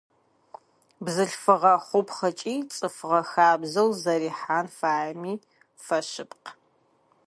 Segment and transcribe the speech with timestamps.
[1.05, 5.33] Бзылъфыгъэ хъупхъ ыкӏи цӏыфыгъэ хабзэу зэрихьэн фаеми
[5.83, 6.49] фэшъыпкъ.